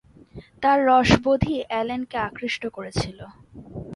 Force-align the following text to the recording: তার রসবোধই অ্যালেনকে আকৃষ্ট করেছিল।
তার 0.63 0.77
রসবোধই 0.87 1.57
অ্যালেনকে 1.69 2.17
আকৃষ্ট 2.27 2.63
করেছিল। 2.67 3.19